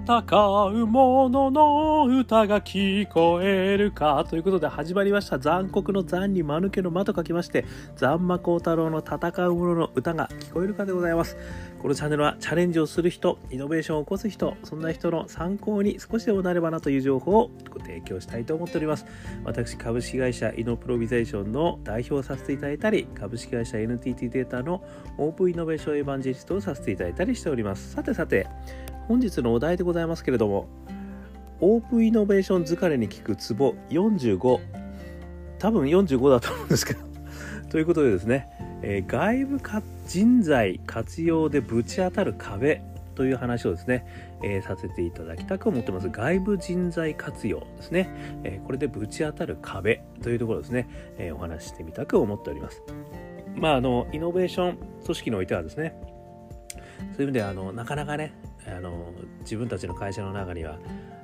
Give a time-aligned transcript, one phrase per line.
[0.00, 0.22] 戦
[0.68, 5.38] う者の歌が聞こえるかということで始まりました。
[5.38, 7.66] 残酷の残に間抜けの間と書きまして
[7.96, 11.36] 残魔高太郎の戦う者の歌が聞こえるかでございます。
[11.78, 19.04] このチャンネルはチャレンジをする人イノベーションを起こす人そんな人の参考に少しでもなればなという情報をご提供したいと思っております。
[19.44, 24.82] 私株式会社イノプロビゼーションの代表をさせていただいたり株式会社 NTT データの
[25.18, 27.92] オープンイノベーションエヴァンジェリストをさせていただいたりしております。
[27.92, 28.46] さてさて
[29.12, 30.68] 本日のお題でございますけれども
[31.60, 34.58] オープンイノベーション疲れに効くツボ45
[35.58, 37.00] 多分45だと思うんですけど。
[37.68, 38.48] ということでですね、
[38.80, 39.60] えー、外部
[40.06, 42.80] 人材活用でぶち当たる壁
[43.14, 44.06] という話をですね、
[44.42, 46.08] えー、させていただきたく思ってます。
[46.08, 48.08] 外部人材活用ですね、
[48.44, 52.82] えー、これでぶち当たる壁というところですね、えお話ししてみたく思っております。
[53.56, 55.94] まああのイノベーション組織においてはですね
[57.12, 58.32] そういう意味ではあのなかなかね
[58.66, 60.78] あの自分たちの会社の中には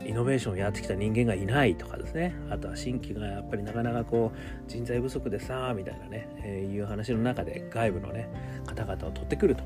[0.05, 2.35] イノベーションをやってきた人間がいないとかですね。
[2.51, 8.29] あとは新規がやっぱりなかなかこう人材不足でさみたいなね、えー、いう話の中で外部のね
[8.67, 9.65] 方々を取ってくると。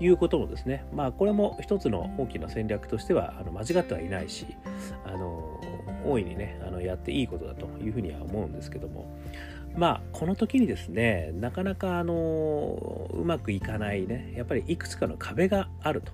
[0.00, 0.84] いうこともですね。
[0.92, 4.46] まあこれも一つの大きな戦略としてはあの間違ってはいないし
[5.04, 5.60] あの
[6.04, 9.06] 大いにねあのやっていいことだというふうには思うんですけども。
[9.76, 16.12] まあこの時にですねなかなかあのうまくいかないねやっぱりいくつかの壁があると。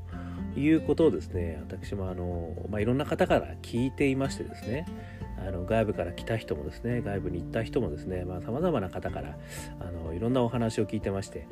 [0.56, 4.86] いうことをですね私もあの、まあ、いろんな方から聞いていましてですね
[5.36, 9.36] あの外部から来た人もですね外部に行った人もですねさまざ、まな方から
[9.80, 11.46] あのいろんなお話を聞いてまして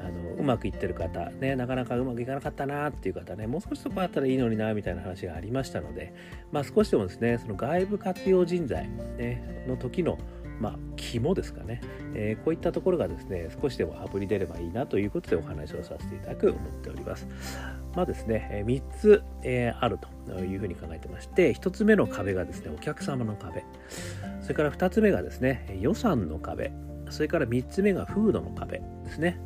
[0.00, 6.14] あのうまくいってる方、ね、なかなかうまくいかなかったなっていう方ねもう少しそこあったらいいのになみたいな話がありましたので、
[6.52, 10.18] まあ、少しでもですねその外部活用人材、ね、の時の
[10.60, 11.80] まあ、肝ですかね、
[12.14, 17.28] えー、こういったところがですね少しでもあぶり出ればいいなということでお話をさせていただく思っております。
[17.94, 19.22] まあですね3つ、
[19.80, 23.64] あるというふうに考えてまして1つ目の壁がですねお客様の壁。
[24.42, 26.72] それから2つ目がですね予算の壁。
[27.10, 29.40] それから3つ目が風土の壁ですね。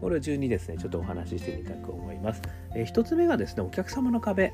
[0.00, 2.40] これを順にですねちょっとお話ししてみたく思います、
[2.74, 4.52] え、1つ目がですねお客様の壁。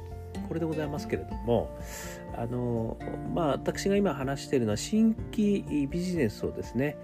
[0.48, 1.70] これでございますけれども
[2.36, 2.98] あの
[3.34, 6.96] まあ私が今話しているのは新規ビジネスをですね、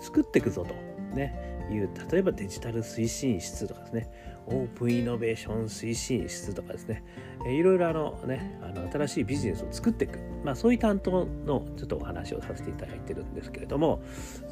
[0.00, 0.74] 作っていくぞと。
[1.14, 1.50] ね。
[1.72, 4.10] いう例えばデジタル推進室とかですね。
[4.50, 7.04] オープンイノベーション推進室とかですね、
[7.46, 14.02] いろいろあのねあの新しいビジネスを作っていく、まあ、そういう担当のちょっとお話をさせていただいてるんですけれども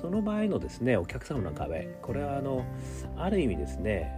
[0.01, 2.65] その場合のですねお客様の壁これはあの
[3.17, 4.13] ある意味ですね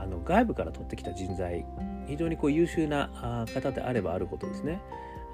[0.00, 1.64] あの外部から取ってきた人材
[2.06, 4.80] 非常にこう優秀な方であればあることですね。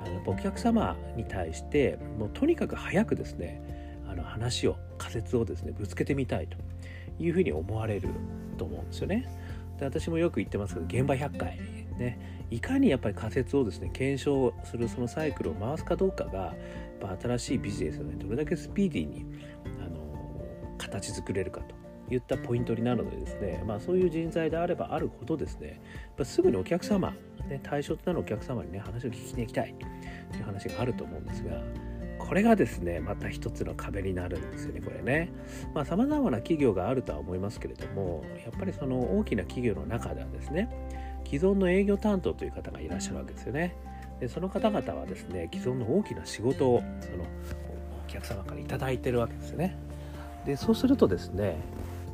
[0.01, 3.61] あのお客様に対してもうとにかく早くですね
[4.09, 6.57] あの話を仮説をですねぶつけてみたいと
[7.19, 8.09] いうふうに思われる
[8.57, 9.29] と思うんですよね。
[9.79, 11.59] で私もよく言ってますけど現場100回
[11.99, 12.39] ね。
[12.51, 16.55] いかにやっぱり仮説をですね検証するそのサイクルを回すかどうかが
[17.01, 19.27] やっ新しいビジネスをねどれだけスピーディーに
[19.85, 19.99] あの
[20.79, 25.81] 形作れるかといったポイントになるのでですね、まあ、そういう人材であればあるほどですね
[26.25, 27.15] すぐにお客様、
[27.49, 29.75] ね、対象となるお客様にね話を聞きに行きたい
[30.33, 31.63] という話があると思うんですが
[32.19, 35.31] これがですねまた一つの壁になるんですよねこれね。
[35.75, 40.69] まあ様々な企業があるとは思いますけれどもやっぱりその大きな企業の中ではですね
[41.25, 43.75] 既存の営業担当という方がいらっしゃるわけですよね。
[44.21, 49.77] でその方々はですね既存の大きな仕事をそのお客様から頂いてるわけですよね。
[50.45, 51.57] でそうするとですね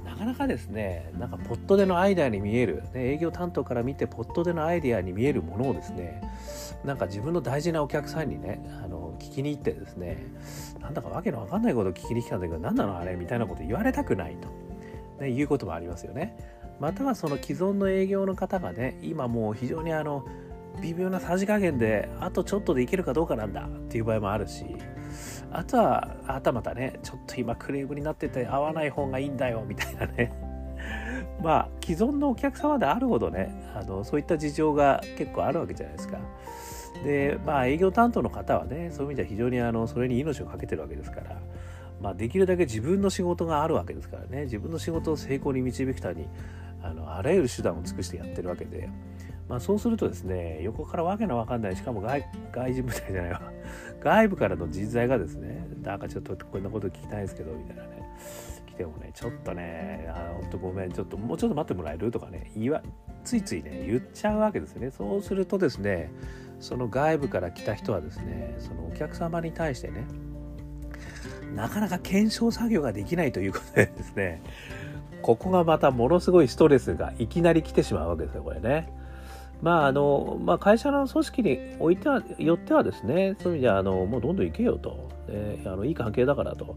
[0.04, 6.22] なかなかですねなんかポットでのアイデアに見える、ね、営業担当から見てポットでのアイデアに見えるものをですね
[6.84, 10.27] なんか自分の大事なお客さんにねあの聞きに行ってですね
[10.81, 14.49] なんだかわけのわかんないことを聞きに来たんだけど何なのあれみたいなこと言われたくないと、
[15.23, 16.37] ね、いうこともありますよね。
[16.81, 20.25] またはその既存の営業の方がね今もう非常にあの
[20.83, 24.65] 微妙なさじ加減であとちょっとでいけるかどうかなんだっていう場合もあるし
[25.53, 30.33] あとはあたまたねちょっと今クレームになってて合わない方がいいんだよみたいなね
[31.43, 36.19] まあ既存のお客様であるほどねあのそういった事情が結構あるわけじゃないですか。
[37.03, 41.41] でまあ営業担当の方はねそういう意味では非常にあのそれに命を懸けてるわけですから、
[42.01, 46.29] まあ、できるだけ自分の仕事があるわけですからね自分の仕事を成功に導くために
[46.83, 48.89] あのあらゆる手段を尽くしてやってるわけで。
[49.47, 53.43] まあ、そうするとですね横からわけのわかんないしかも外外人部隊じゃないわ
[54.01, 58.09] 外部からの人材がですねなんかちょっとこんなこと聞きたいですけどみたいなね
[58.67, 62.11] 来てもねちょっとねあほんとごめんちょっともうちょっと待ってもらえる？
[62.11, 62.83] とかね言わ
[63.23, 66.11] ついついね言っちゃうわけですねそうするとですね
[66.60, 70.06] その外部から来た人はですねそのお客様に対してね
[71.54, 74.42] なかなか検証作業ができないということでですね
[75.22, 78.92] ここがまたものすごいストレスがいきなり来てしまうわけですよこれね。
[79.62, 86.77] まああのまあ、会社の組織においてはよってはですねそういう意味ではあのもうどんどん行けよと、であのいい関係だからと。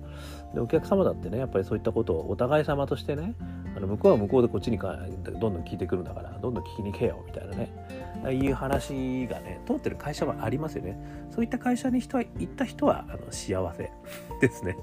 [0.53, 3.35] でお客様だってねやっぱりそういったことをお互い様としてね
[3.75, 7.69] あの向こうは向こうでこっちにかどんどん聞いてくるんだからどんどん聞きに行けよみたいなね。
[8.31, 10.97] いう話がね通ってる会社はありますよね。
[11.31, 13.91] そういった会社に人は行った人はあの幸せ
[14.41, 14.77] ですね。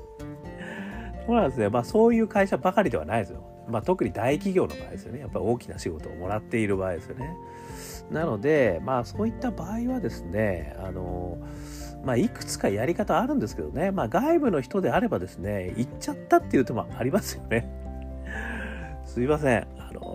[1.27, 1.69] そうなんですね。
[1.69, 3.43] まあそういう会社ばかりではないですよ。
[3.69, 5.21] まあ特に大企業の場合ですよね。
[5.21, 7.35] やっぱり大きな仕事をもらっている場合ですよね。
[8.11, 11.39] なのでまあそういった場合はですねあの
[12.05, 17.67] まあ、いくつかやり方あるんですけどね、まあ、外部の人であればですね、行っちゃったっていう手もありますよね。
[19.07, 19.67] すいません。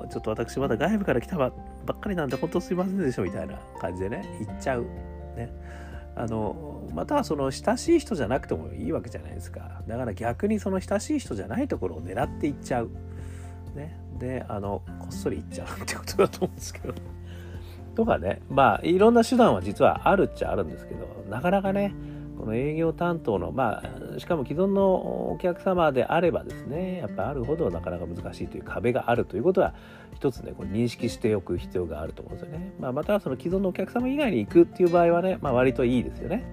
[0.10, 4.84] ちょっと私まだ外部から来たばっかりなんで、本当すいませんでしょ、みたいな感じでね、行っちゃう。
[5.36, 5.52] ね。
[6.16, 9.82] あの、またはその親しい人じゃなくてもいいわけじゃないですか。
[9.88, 12.90] だから逆にその親しい人じゃないところを狙って行っちゃう。
[13.76, 13.98] ね。
[14.20, 16.94] で、あの、こっそり行っちゃうってことだと思うんですけど。
[17.96, 21.94] とかね、まあ、いろんな手段は実はあるっちゃあるんですけど、なかなかね、
[22.40, 23.84] この営業担当の、ま
[24.16, 29.74] あ、しかも既存のお客様であればですね、やっぱあるほどなかなか難しいという壁があるということは、
[30.16, 32.74] 一つね、これ認識しておく必要があると思うんですよね。
[32.80, 36.46] まあ、またその既存のお客様以外に行くっていう場合はね、まあ、割といいですよね。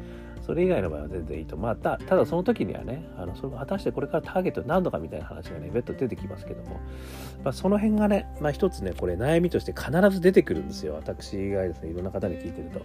[0.46, 1.56] それ以外の場合は全然いいと。
[1.56, 6.80] まあ、たただその時にはね、あのそれ果たしてこれからターゲット何度かみたいな話がね、別途出てきますけども、
[7.42, 10.94] まあ、その辺がね、まあ、一つね、これ悩みとして必ず出てくるんですよ。
[10.94, 12.80] 私がですね、いろんな方に聞いてると。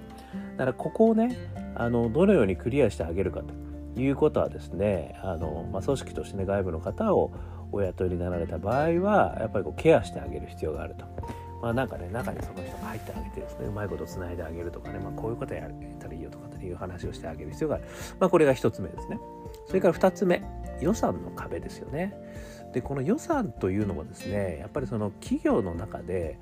[0.61, 1.35] だからここをね、
[1.73, 7.31] あのどのようにクリアしてあげるかということはですね、あのまあ、組織としてね、外部の方を
[7.71, 11.05] お雇いになられた場合は、やっぱりこうケアしてあげる必要があると。
[11.63, 17.85] まあなんかね、中にその人が入ってあげてですね、うまいことつないであげるとかね、まあこういうことやったらいいよとかっていう話をしてあげる必要がある。
[18.19, 19.19] まあこれが一つ目ですね。
[19.65, 20.43] それから二つ目、
[20.79, 22.13] 予算の壁ですよね。
[22.71, 26.37] で、この予算というのもですね、やっぱりその企業の中で、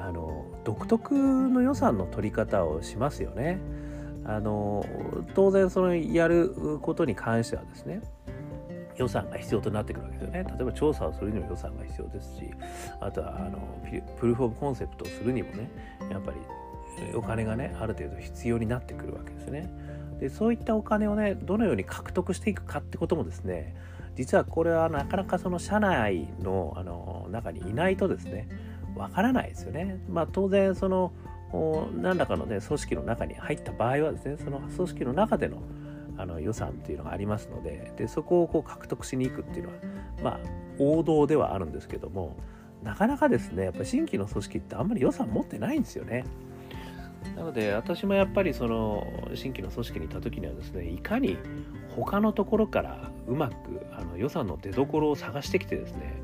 [0.00, 3.58] あの、独特の予算の取り方をしますよね。
[4.24, 4.84] あの、
[5.34, 8.00] 当然そのやることに関してはですね、
[8.96, 10.44] 予算が必要となってくるわけですよね。
[10.44, 12.50] 例えば調査をするにも予算が必要ですし、
[13.00, 13.58] あとはあの
[14.18, 15.70] プルーフ・オブ・コンセプトをするにもね、
[16.10, 16.36] やっぱり
[17.14, 19.72] お金がね、ある程度必要になってくるわけですね。
[20.20, 23.74] で、そういったお金をね、どのように獲得していくかってこともですね、
[24.16, 28.48] 実はこれはなかなかその社内のあの中にいないとですね、
[28.96, 29.98] わからないですよね。
[30.08, 31.12] まあ当然その
[31.94, 35.62] 何らかのね組織の中に入った場合はですねその組織の中での
[36.16, 39.78] あの予算っていうのがありますのででそこをこう獲得しに行くっていうのは
[40.22, 40.40] まあ
[40.78, 42.36] 王道ではあるんですけども
[42.82, 46.24] なかなかですねやっぱ新規の組織ってあんまり予算持ってないんですよね。
[47.36, 51.36] なので私もやっぱりその新規の組織にいた時にはですねいかに
[51.94, 53.54] 他のところからうまく
[53.92, 56.20] あの予算の出どころを探してきてですね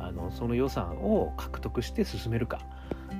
[0.00, 2.60] あのその予算を獲得して進めるか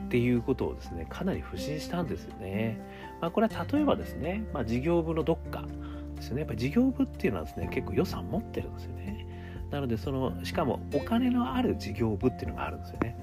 [0.06, 2.80] っていうことをですねかなり不信したんですよね。
[3.20, 5.64] まあ、これは例えばですね、まあ、事業部のどっか
[6.19, 6.40] ですね。
[6.40, 9.26] やっぱ事業部っていうのはですね、結構予算持ってるんですよね。
[9.70, 13.16] なので、その、しかもお金のある事業部っていうのがあるんですよね。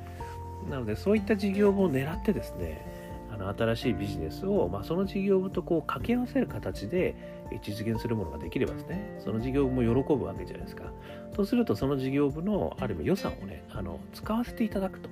[0.70, 2.86] なので、そういった事業部を狙ってですね、
[3.34, 7.16] あの新しいビジネスを、まあ、その事業部とこう掛け合わせる形で
[7.62, 10.92] 実現するものができればですね、その事業部も喜ぶわけじゃないですか。
[11.36, 15.10] そうすると、その事業部のある意味予算をね、あの使わせていただくと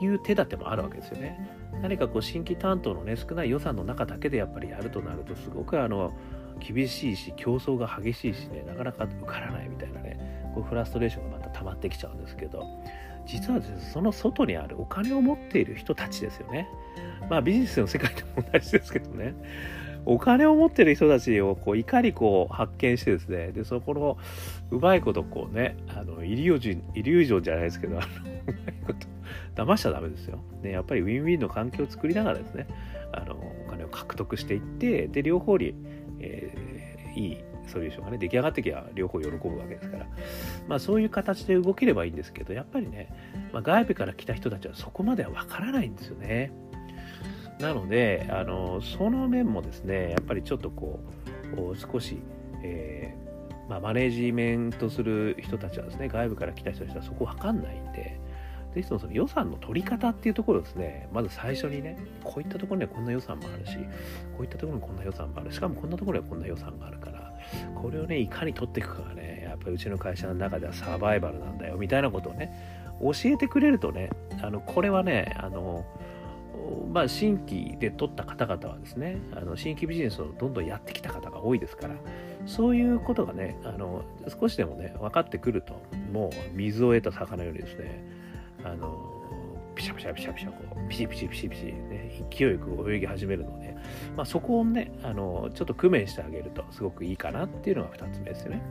[0.00, 1.48] いう手立てもあるわけですよね。
[1.82, 6.12] 何かこう新規担当のね、少ない予算の中だけでやっぱりやるとなると、すごくあの、
[6.58, 12.66] 厳しいし競争が激しいしねなかなか受からないみたいなねこうフラストレーションがまた溜まってきちゃうんですけど
[13.26, 16.68] 実はですねその外にあるお金を持っている人たちですよね
[17.28, 19.34] まあビジネスの世界でも同じですけどね
[20.06, 24.18] お金を持ってる人たちをこういかにこう発見してですねでそこの
[24.70, 32.66] うまいことこうねあのイリュージョンイリュージョンじゃないですけどあのうまいこと騙しちゃダメですよ、ね、やっぱりウィンウィンの環境を作りながらですね
[33.12, 35.74] あのお金を獲得していってで両方に
[36.20, 40.06] えー、いいソリューションがね出来上がってきゃ両方喜ぶわけですから、
[40.68, 43.12] まあ、そういう形で動ければいいんですけどやっぱりね、
[43.52, 46.52] まあ、外部から来た人たちはそこまでは分からないんですよね。
[47.58, 51.00] なのであのその面もですねやっぱりちょっとこ
[51.56, 52.18] う少し、
[52.62, 58.20] えー、まあ、マネジメントする人たちはですね外部から来た人たちはそこ分かんないんで
[58.76, 63.78] ぜひともその予算の取り方っていうところですね、まず最初にね、こういったところにはこんな予算もあるし、
[64.36, 65.50] こういったところにこんな予算もある。
[65.50, 67.32] しかもこんなところにはこんな予算があるから、
[67.74, 72.52] これをね、いかに取っていくかがね、やっぱりうちの会社の中ではサバイバルなんだよ、みたいなことをね、
[73.00, 74.10] 教えてくれるとね、
[74.42, 75.86] あの、これはね、あの、
[76.92, 81.94] まあ、新規で取った方々はですね、あの新規ビジネスをどんどんやってきた方が多いですから、
[82.46, 84.02] そういうことがね、あの
[84.40, 85.80] 少しでもね、分かってくると、
[86.12, 88.02] もう水を得た魚よりですね、
[88.64, 89.16] あの
[89.76, 93.76] ピシャピシャピシャピシャこうピシピシピシピシ、ね、勢いよく泳ぎ始めるので、
[94.16, 98.62] まあ、そこをねあのちょっと工面してあげるとすごくいいかなっていうのが2つ目ですよね。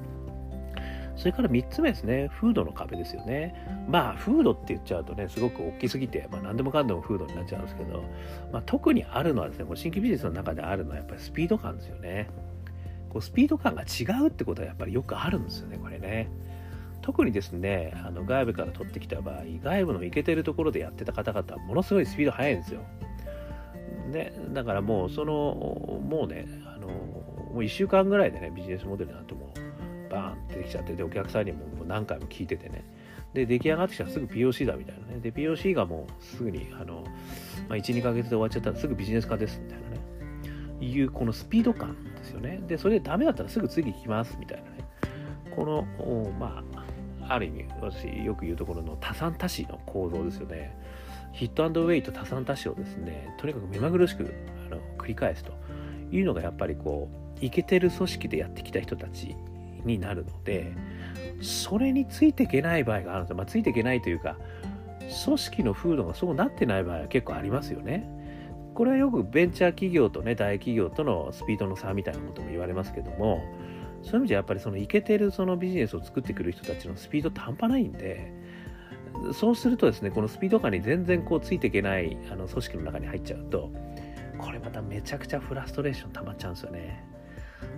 [1.16, 3.56] それから3つ目ですね、フードの壁ですよね。
[3.90, 8.04] まあ、フードって言っちゃうとね、すごく大きすぎて、まあ、何でもかんでもフードになっちゃうんですけど、
[8.52, 12.30] まあ、特にあるのはですね、この新規ビジネスの中であるのはやっぱりスピード感ですよね。
[13.10, 16.30] こうスピード感が違うってことはやっぱりよくあるんですよね、これね。
[17.02, 22.82] 特にですね、あの外部から取ってきた場合、外部のいけてるところでやってた方々はものすごいスピード速いんですよ。
[24.12, 29.60] ね、だからもうそのもうねあのもう1週間ぐらいでねビジネスモデルなんてもう
[30.10, 32.84] バーンってできちゃってでお客さんにももう何回も聞いててね。
[33.34, 35.20] で出来上がってきたらすぐ POC だみたいなね。
[35.20, 37.04] で POC がもうすぐにあの、
[37.68, 40.00] まあ、12ヶ月で終わっちゃったらすぐビジネス化ですみたいなね。
[40.82, 42.62] いうこのスピード感ですよね。
[42.68, 44.78] でそれでダメだったらすぐ次行きますみたいなね。
[45.56, 45.86] この
[46.40, 50.76] まあある意味私よく言うところの多産多死の構造ですよね。
[51.34, 54.34] ヒットウェイと多産多死をですねとにかく目まぐるしく
[54.68, 55.52] あの繰り返すと
[56.12, 57.10] いうのがやっぱりこ
[57.42, 59.36] ういけてる組織でやってきた人たち
[59.86, 60.74] になるので
[61.42, 64.38] それについていけない場合があるんです、まあ、ついていけないというか
[65.26, 68.10] 組織の風土がそうなってない場合は結構ありますよね。
[68.74, 73.42] これはよくベンチャー企業とね大企業とのスピードの差みたいなことも言われますけども
[74.04, 78.34] そういう意味じゃやっぱりそのイケてるそのビジネスを作ってくる人たちのスピードって半端ないんで
[79.34, 83.72] そうするとですねこのスピード感に全然こうついていけないあの組織の中に入っちゃうと
[84.38, 87.15] これまためちゃくちゃフラストレーション溜まっちゃうんですよね。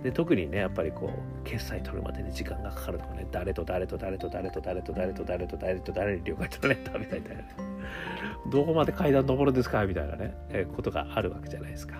[0.02, 7.28] で特にねやっぱりこう決済取るまでに時間がかかるとかね誰と誰と誰と誰と誰と誰と誰と誰と誰に了解取られたみたいな
[8.50, 11.96] どこまで階段登るんですかみたいなね、えことがあるわけじゃないですか。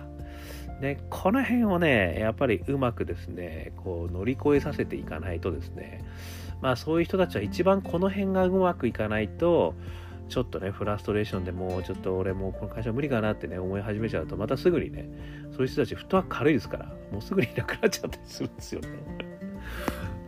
[0.81, 6.05] でこの辺をねやっぱりうまくですねこう乗り越えさせていかないとですね
[6.61, 9.75] まあそういう人たちは一番この辺がうまくいかないと
[10.29, 15.09] ちょっとね、フラストレーションでもうちょっと俺もうこの会社無理かなってね、思い始めちゃうと、またすぐにね、
[15.51, 18.87] そういう人たち、フットワーク軽いですから、もうすぐにいなくなっちゃったりするんですよね。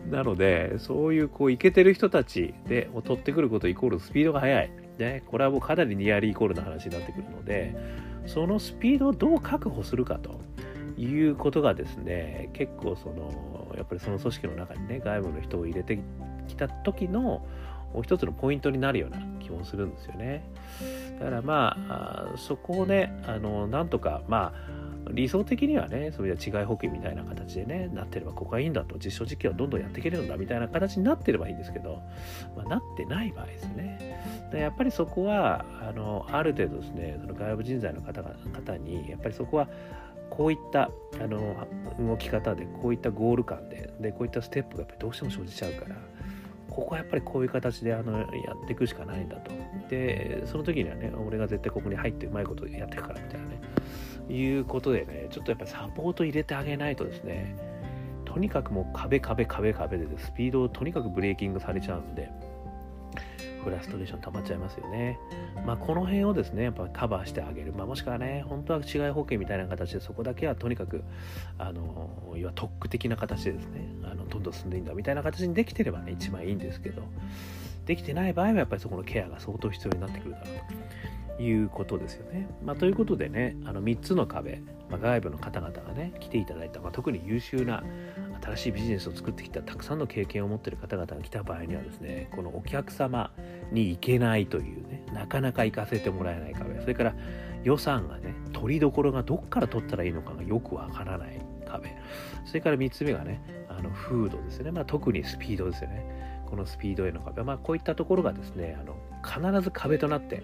[0.10, 4.72] なので、そういうこう、いけてる人たちで、を取ってくることイコールスピードが速い。
[4.98, 7.76] ね、これはもうかなりニアリーイコールの話になってくるので、
[8.26, 10.42] そのスピードをどう確保するかと
[10.98, 16.00] いうことがですね、結構その、やっぱりその組織の中にね、外部の人を入れて
[16.48, 17.46] きた時の、
[17.94, 20.44] もう一つのポイントになるような気もするんですよね。
[21.20, 32.02] だからまあそこをねあのなんとかまあ理想的にはねそういう違い保険みたいな形でねなってればここがいいんだと実証実験はどんどんやっていけるんだみたいな形になってればいいんですけど、
[32.56, 34.20] まあ、なってない場合ですね
[34.54, 39.68] やっぱりそこはあのある程度ですねその外部人材の方方にやっぱりそこは
[40.30, 41.68] こういったあの
[42.00, 45.96] 動き方でこういったゴール感ででこういったステップがやっぱりどうしても生じちゃうから
[46.72, 49.52] ここはやっぱりこういう形であのやっていくしかないんだと。
[49.90, 53.60] で、その時にはね、俺が絶対ここに入ってうまいことやっていくからみたいなね、
[54.30, 57.56] いうことでね、ちょっとやっぱりサポート入れてあげないとですね、
[58.24, 62.32] とにかくもう壁壁壁壁でスピードをとにかくブレーキングされちゃうんで、
[63.64, 65.20] フラストレーション溜まっちゃいますよね。
[65.66, 67.74] まあ、この辺をですね、やっぱカバーしてあげる。
[67.74, 71.04] まあ、もしくはね、本当は違い保険みたいな形で、そこだけはとにかく、
[71.58, 77.04] あの、いわ特区的な形でですね、あのどんどん進んでいいんだみたいな形にできてればね、一番いいんですけど、
[77.86, 82.48] できてない場合はやっぱりそこのケアが相当必要になってくるだろうということですよね。
[82.64, 87.84] まあ、ということでね、あの3つの壁、まあ、外部の方々がね、来ていただいた、まあ、特に優秀な
[88.42, 93.32] 新しいビジネスを作ってきたたくさんの経験を持っている方々が来た場合にはですねこのお客様
[93.72, 97.16] に行けないというねなかなか行かせてもらえない壁それから
[97.64, 101.96] 予算がね取りどころがどっから取ったらいいのかがよくわからない壁
[102.46, 106.32] それから3つ目がねあのフードですね、まあ、特にスピードですよね。
[106.52, 110.44] このスピードへの壁、まあ、こういったところがですねあの必ず壁となって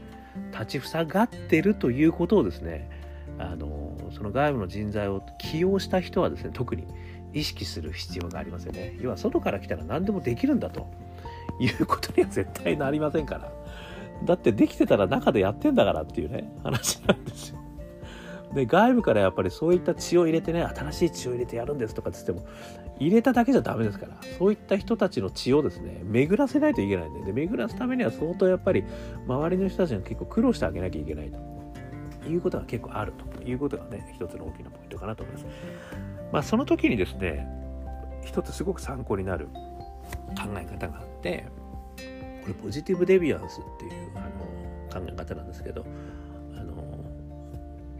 [0.54, 2.90] 立ちふさがってるということをですね
[3.38, 6.88] あのその外部の人材を起用した人はですね特に
[7.38, 8.98] 意識する必要がありますよね。
[9.00, 10.88] 要は外から来たら何でもできるんだと
[11.60, 13.52] いうことには絶対なりませんから。
[14.26, 17.60] だってできてたら中でやってんだからっていうね、話なんですよ。
[18.54, 22.46] で、外部からやっぱりそういった血を入れてね、新しい血を入れてやるんですとかっつっても、
[23.00, 28.84] 入れただけじゃダメですから、そういった人たちの血をですね、巡らせないといけないんで、で巡らすためには相当やっぱり
[29.28, 31.32] 周りの人たちが結構苦労してあげなきゃいけない
[32.24, 35.46] ということが結構あるということがね、一つの大きなポイントかなと思います。
[36.32, 37.48] まあ、その時にですね
[38.24, 39.48] 一つすごく参考になる
[40.36, 41.46] 考え方があって
[42.42, 45.86] これポジティブデビアンスっていうあの考え方なんですけど
[46.56, 46.84] あの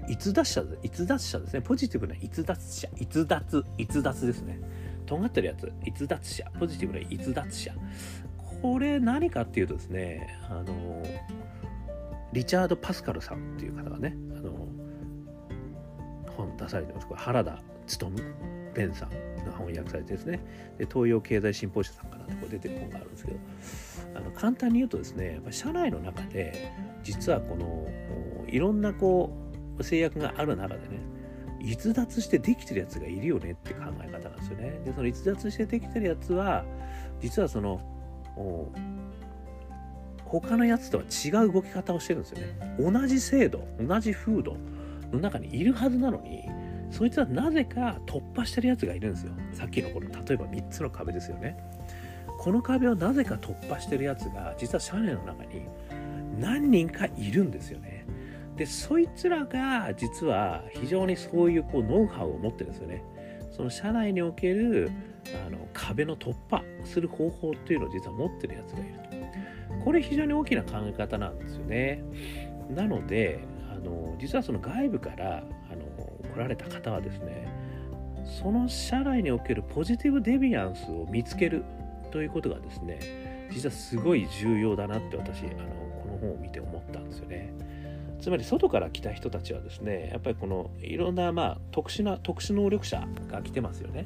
[0.10, 1.62] 逸脱者逸脱者ですね。
[1.62, 4.60] ポジティブな逸脱者逸脱逸脱ですね。
[5.06, 5.72] 尖ってるやつ。
[5.86, 6.50] 逸脱者。
[6.60, 7.74] ポジティブな逸脱者。
[8.62, 11.04] これ何かっていうとですねあの
[12.34, 14.68] リチャード・パスカルさんっていう方がねあの
[16.36, 17.08] 本出されてます。
[17.08, 18.12] これ原田勉
[18.74, 20.40] ベンさんが翻訳されてですね
[20.78, 23.40] で東洋経済新報社さんかなってこれ出てる本があるんですけど
[24.16, 26.72] あの簡単に言うとですねやっぱ社内の中で
[27.04, 27.88] 実はこの
[28.48, 29.32] いろんなこ
[29.80, 31.02] う制約がある中でね
[31.60, 34.80] 逸脱してできてるやつがいるよねって考え方なんですよね。
[34.86, 36.64] でその逸脱してできてるやつは
[37.20, 37.82] 実はその
[40.24, 42.76] 他のやつとは違う動き方をしてるんですよね。
[42.80, 44.56] 同じ制度同じ風土
[45.12, 46.44] の中にいるはずなのに
[46.90, 49.34] そいつはなぜか突破してるやつがいるんですよ。
[49.54, 51.58] さっきのこの例えば3つの壁ですよね。
[52.40, 55.68] この壁をなぜか突破してるやつが実は社内の中に
[56.40, 58.06] 何人かいるんですよね。
[58.56, 63.04] でそいつらが実は非常にそういうこうノウハウを持ってるんですよね。
[63.52, 64.92] その社内における
[65.46, 68.94] あの壁の突破する方法っていうのを実は持ってるやつがいる
[69.80, 69.84] と。
[69.84, 72.04] これ非常に大きな考え方なんですよね。
[72.70, 73.40] なので
[73.72, 75.44] あの実はその外部から
[76.38, 77.48] られた方はですね
[78.42, 81.64] その社内におけるポジティブデビアンスを見つける
[82.12, 83.00] ということがですね
[83.52, 85.54] 実はすごい重要だなって私あの
[86.02, 87.54] この本を見て思ったんですよね。
[88.20, 94.06] つまり外から来た人たちはですねやっぱりこのいろんなまあ特殊な特殊能力者が来てますよね。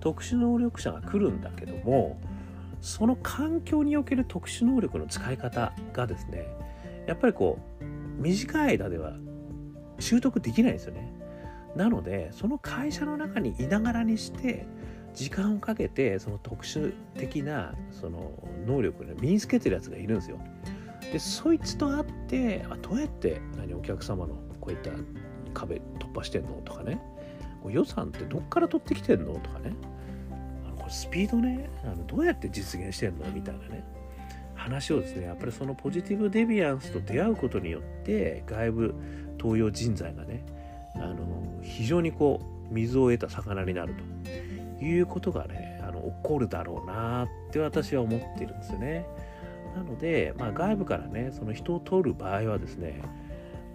[0.00, 2.18] 特殊能力者が来るんだけども
[2.80, 6.48] その環境における特殊能力の使い方がですね
[7.06, 7.84] やっぱりこう
[8.20, 9.12] 短い間では
[10.00, 11.21] 習得できないんですよね。
[11.76, 14.66] なのでその会社の中にいながらにして
[15.14, 18.32] 時間をかけてその特殊的なその
[18.66, 20.38] 能力を、ね、身につけてるやつがいるんですよ。
[21.12, 24.90] でそいつと会ってあどうやって何お客様のこういった
[25.52, 26.52] 壁突破してんの？
[26.64, 27.00] とかね。
[27.68, 29.34] 予算ってどっから取ってきてんの？
[29.34, 29.74] とかね。
[30.66, 31.68] あのこれスピードね。
[31.84, 33.26] あのどうやって実現してんの？
[33.30, 33.84] みたいなね。
[34.54, 38.94] 話をですねやっぱりそのポジティブデビアンスと出会うことによって外部
[39.36, 40.46] 東洋人材がね
[40.96, 41.16] あの
[41.62, 43.94] 非常にこう水を得た魚になる
[44.78, 49.06] ということがねあの起こるだろうなって私は思っているんですよね。
[49.76, 53.00] なので、まあ、外部からねその人を取る場合はですね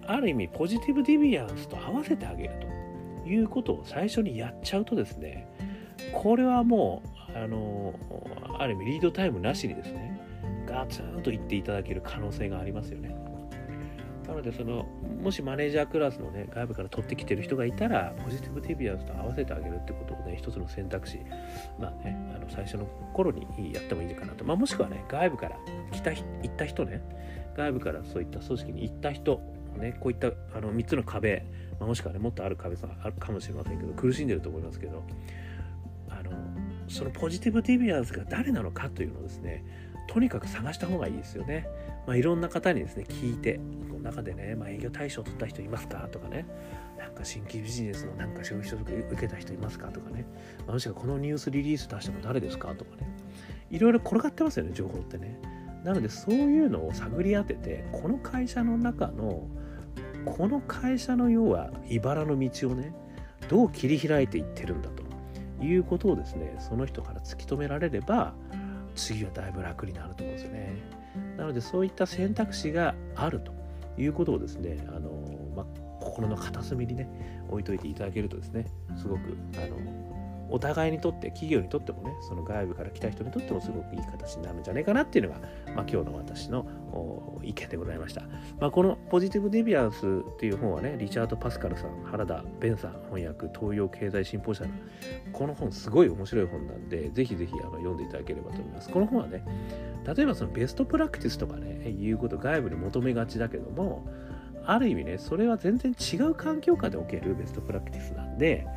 [0.06, 2.54] ある意味ポジティブディビアンスと合わせてあげる
[3.24, 5.48] ということを最初にやっちゃうとですね
[6.13, 7.02] これはも
[7.34, 7.94] うあの
[8.60, 10.22] ある意味リードタイムなしにですね
[10.68, 13.15] ガツンと言っていただける可能性がありますよね。
[14.28, 14.86] なのでその
[15.24, 21.20] もしマネージャークラスのね外部から取ってきてる人がいたらポジティブディビアンスと合わせてあげるってことをね一つの選択肢。
[21.80, 25.58] まあねあの最初の頃にやってもいいかなと、まあ、もしくはね外部から
[25.92, 27.02] 来た行った人ね。
[27.56, 29.42] 外部からそういった組織に行った人
[29.78, 31.46] ねこういったあの3つの壁、
[31.80, 35.04] まあ、もしくはねもっとある壁さあるかもしれませんけど苦しんでると思いますけど。
[36.10, 36.32] あの
[36.88, 39.66] そのポジティブディビアンスが誰なのかというのをですね
[40.08, 41.68] とにかく探した方がいいですよね。
[42.08, 46.08] まあ、いろんな方にですね聞いてこの中でね、まあ、営業対象を取った人いますか？
[46.12, 46.46] とかね。
[46.98, 49.88] なんか新規ビジネスのなんか消費所得受けた人いますか？
[49.89, 50.26] とかね、
[50.65, 52.74] もしくはこのニュースリリース出したの誰ですか？
[52.76, 53.08] とかね。
[53.70, 55.39] いろいろ転がってますよね情報ってね。
[55.84, 59.48] なのでそういうのを探り当ててこの会社の中の
[60.26, 62.93] この会社の要は茨の道をね
[63.50, 65.06] どう切り開いていってるんだと。
[65.60, 68.36] いうことをですねその人から突き止められれば
[68.96, 70.97] 次はだいぶ楽になると思うんですよね。
[71.38, 73.54] なのでそういった選択肢があると
[73.97, 75.10] いうことをですね、あの
[75.56, 75.65] まあ、
[76.02, 77.10] 心の片隅にね
[77.50, 78.65] 置いといていただけるとですね
[78.97, 80.07] すごくあの
[80.50, 85.40] お互いにとって企業にとってもねその外部から来た人にとってもすごくいい形になるんじゃないかなっていうのが、
[85.76, 86.66] まあ、今日の私の
[87.44, 88.22] 意見でございました、
[88.60, 90.06] まあ、この「ポジティブ・デビアンス」
[90.36, 94.72] っていう本はねリチャード・パスカルさん原田ベンさん翻訳東洋経済新報社の
[95.34, 98.90] この本すごい面白い本なんでぜひぜひあの読んでいただければと思います。
[98.90, 99.44] この本はね
[100.16, 104.06] 例えばそのベストプラクティスとかねいうこと外部に求めがちだけども
[104.66, 108.68] ある意味ねそれは全然違う環境下でおけるベストプラクティスなんで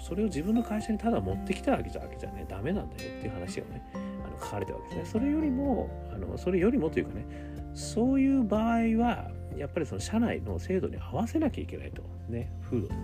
[0.00, 5.10] それを自分の会社にただ持ってきたわけじゃわけじゃねダメなんだよっていう話をねあの書かれてるわけですね。
[5.12, 7.26] それよりもあのそれよりもというかね
[7.74, 8.62] そういう場合
[8.98, 12.02] はやっぱりその社内の制度に合わせなきゃいけないと。
[12.28, 13.00] ね風土とか。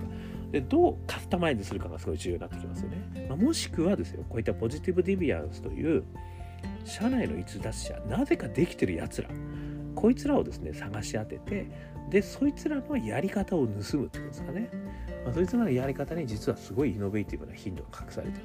[0.53, 6.05] でどうカスタマイズするかがすごい重要になってきますよね、まあ、もしくはですよこういったポジティブディビアンスという
[6.85, 9.29] 社内の逸脱者なぜかできてるやつら。
[9.95, 11.67] こいつらをですね探し当てて
[12.11, 14.71] でそいつらのやり方を盗むってことですかね。
[15.25, 18.45] まあ、そいつらのやり方に実はすごいイノベーティブな頻度が隠されてる。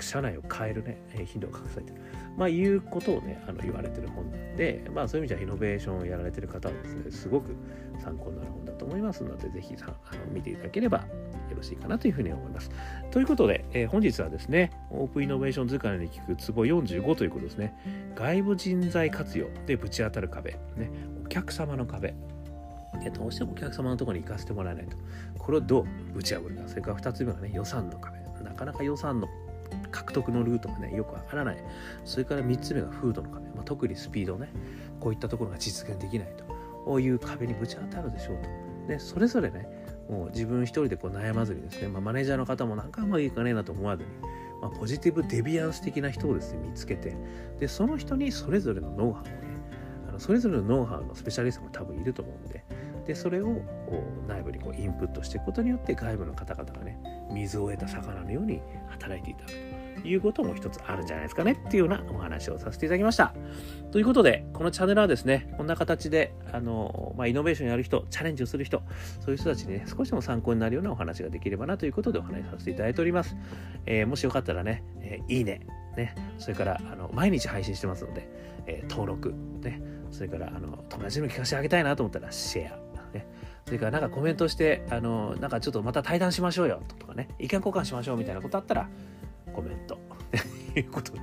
[0.00, 2.00] 社内を変えるね頻度が隠されてる。
[2.36, 7.54] まあいうことをねあの言われてる本なんでまあそういう意味じゃイノベーションをやられてる方はですねすごく
[8.02, 11.06] 参考になる本だと思いますのでぜひさあの見ていただければ
[11.54, 12.70] よろしいかなというふうに思います。
[13.10, 17.74] ということで、えー、本日はですねオープンイノベーション図鑑に聞くツボ45ということですね。
[18.16, 20.90] 外部人材活用でぶち当たる壁ね
[21.24, 22.14] お客様の壁。
[23.12, 24.96] どうしてもお客様のところに行かせてもらえないと。
[25.38, 25.82] これをど
[26.14, 26.62] う打ち破るか。
[26.66, 28.18] それから2つ目はね予算の壁。
[28.42, 29.28] なかなか予算の
[29.90, 31.56] 獲得のルートがねよくわからない。
[32.04, 34.48] それから3つ目がフードの壁、まあ、特にスピードね。
[35.00, 36.44] こういったところが実現できないと。
[36.84, 38.48] こういう壁にぶち当たるでしょうと。
[38.86, 39.66] でそれぞれね
[40.08, 44.08] もう自分一人でこう悩まずにですね、まあ、マネージャーの方もなんかうまくいかねえなと思わずに、
[44.60, 47.16] まあ、ポジティブデビアンス的な人をですね見つけて
[47.58, 49.30] でその人にそれぞれのノウハウをね
[50.08, 52.64] あのそれぞれのノウハウのスペシャリストも多分いると思うんで
[53.06, 53.60] でそれを
[54.26, 56.98] 内部にこうインプットしていくことによって外部の方々がね
[57.30, 59.83] 水を得た魚のように働いていただくと。
[60.04, 63.34] いうことも一つあるんじゃないですかねっていうようなお話をさせていただきました。
[63.92, 68.82] ということでこのチャンネルはですねこんな形であの、まあ、イノベーションやる人チャレンジをする人
[69.20, 73.36] そういう人たちにね少しでも参考になるようなお話ができればなということでお話しさせていただいております。
[73.86, 75.60] えー、もしよかったらね、えー、いいね
[75.96, 78.28] ね、それからあの毎日配信してますので、
[78.66, 79.80] えー、登録、ね、
[80.10, 83.26] それからあの友達にも聞かせてあげたいなと思ったらシェア、ね、
[83.64, 88.88] それからなんかコメントしてあのなんかちょっとまた対談しましょうよとかね意見交換しましょうみたいなことあったら
[89.54, 89.98] コメント。
[90.74, 91.20] と いうことで。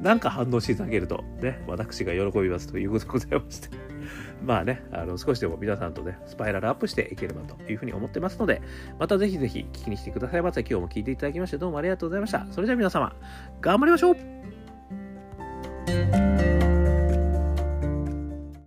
[0.00, 3.68] なんか反応していただけるとね私が喜びますということでございまして。
[4.44, 8.62] まあねあの少しでも皆さんとねスパイラルアップしていければというふうに思ってますので
[8.98, 10.60] またぜひぜひ聞きに来てくださいませ。
[10.60, 12.46] 今日も聞いていただきましてどうもありがとうございました。
[12.50, 13.14] それでは皆様
[13.60, 16.35] 頑張りましょう。